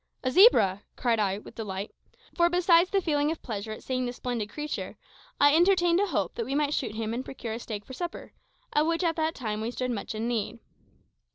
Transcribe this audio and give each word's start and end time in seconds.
"A 0.23 0.31
zebra!" 0.31 0.81
cried 0.95 1.19
I, 1.19 1.37
with 1.37 1.53
delight; 1.53 1.91
for 2.33 2.49
besides 2.49 2.89
the 2.89 3.01
feeling 3.03 3.29
of 3.29 3.43
pleasure 3.43 3.71
at 3.71 3.83
seeing 3.83 4.07
this 4.07 4.15
splendid 4.15 4.49
creature, 4.49 4.97
I 5.39 5.53
entertained 5.55 5.99
a 5.99 6.07
hope 6.07 6.33
that 6.33 6.45
we 6.47 6.55
might 6.55 6.73
shoot 6.73 6.95
him 6.95 7.13
and 7.13 7.23
procure 7.23 7.53
a 7.53 7.59
steak 7.59 7.85
for 7.85 7.93
supper, 7.93 8.33
of 8.73 8.87
which 8.87 9.03
at 9.03 9.15
that 9.17 9.35
time 9.35 9.61
we 9.61 9.69
stood 9.69 9.91
much 9.91 10.15
in 10.15 10.27
need. 10.27 10.57